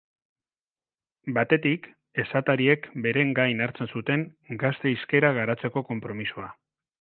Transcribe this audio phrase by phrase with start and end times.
[1.35, 1.85] Batetik,
[2.23, 4.25] esatariek beren gain hartzen zuten
[4.65, 6.51] gazte hizkera garatzeko konpromisoa.